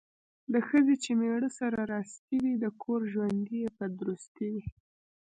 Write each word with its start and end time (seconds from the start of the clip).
د 0.53 0.53
ښځې 0.67 0.95
چې 1.03 1.11
میړه 1.19 1.49
سره 1.59 1.79
راستي 1.93 2.35
وي، 2.43 2.53
د 2.63 2.65
کور 2.81 3.01
ژوند 3.11 3.39
یې 3.59 3.65
په 3.77 3.85
درستي 3.99 4.47
وي. 4.53 4.63